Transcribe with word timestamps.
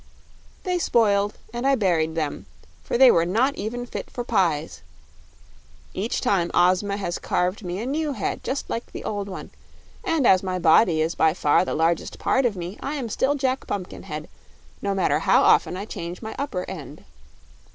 "They 0.63 0.79
spoiled 0.79 1.35
and 1.53 1.67
I 1.67 1.75
buried 1.75 2.15
them, 2.15 2.47
for 2.81 2.97
they 2.97 3.11
were 3.11 3.23
not 3.23 3.53
even 3.53 3.85
fit 3.85 4.09
for 4.09 4.23
pies. 4.23 4.81
Each 5.93 6.21
time 6.21 6.49
Ozma 6.55 6.97
has 6.97 7.19
carved 7.19 7.63
me 7.63 7.77
a 7.79 7.85
new 7.85 8.13
head 8.13 8.43
just 8.43 8.67
like 8.67 8.93
the 8.93 9.03
old 9.03 9.29
one, 9.29 9.51
and 10.03 10.25
as 10.25 10.41
my 10.41 10.57
body 10.57 11.01
is 11.03 11.13
by 11.13 11.35
far 11.35 11.63
the 11.63 11.75
largest 11.75 12.17
part 12.17 12.47
of 12.47 12.55
me, 12.55 12.77
I 12.81 12.95
am 12.95 13.09
still 13.09 13.35
Jack 13.35 13.67
Pumpkinhead, 13.67 14.27
no 14.81 14.95
matter 14.95 15.19
how 15.19 15.43
often 15.43 15.77
I 15.77 15.85
change 15.85 16.23
my 16.23 16.35
upper 16.39 16.67
end. 16.67 17.05